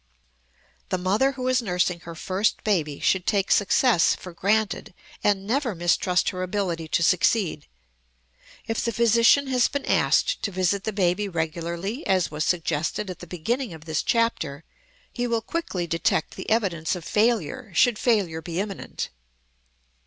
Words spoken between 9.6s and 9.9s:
been